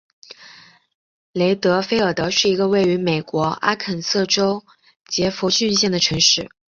[1.31, 4.65] 雷德菲尔德是一个位于美国阿肯色州
[5.07, 6.49] 杰佛逊县的城市。